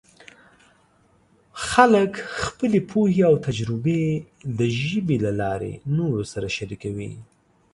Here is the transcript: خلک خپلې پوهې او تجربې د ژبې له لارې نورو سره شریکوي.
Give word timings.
خلک 1.69 2.11
خپلې 2.43 2.79
پوهې 2.91 3.21
او 3.29 3.35
تجربې 3.47 4.03
د 4.57 4.59
ژبې 4.81 5.17
له 5.25 5.31
لارې 5.41 5.73
نورو 5.97 6.21
سره 6.33 6.47
شریکوي. 6.57 7.11